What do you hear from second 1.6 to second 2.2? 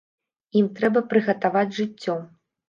жыццё.